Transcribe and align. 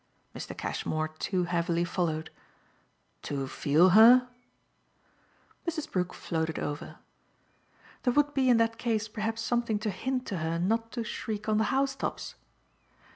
Mr. 0.35 0.57
Cashmore 0.57 1.09
too 1.09 1.43
heavily 1.43 1.83
followed. 1.83 2.31
"To 3.21 3.47
'feel' 3.47 3.89
her?" 3.89 4.29
Mrs. 5.67 5.91
Brook 5.91 6.15
floated 6.15 6.57
over. 6.57 6.97
"There 8.01 8.13
would 8.13 8.33
be 8.33 8.49
in 8.49 8.57
that 8.57 8.79
case 8.79 9.07
perhaps 9.07 9.43
something 9.43 9.77
to 9.77 9.91
hint 9.91 10.25
to 10.25 10.37
her 10.37 10.57
not 10.57 10.91
to 10.93 11.03
shriek 11.03 11.47
on 11.47 11.59
the 11.59 11.65
house 11.65 11.95
tops. 11.95 12.33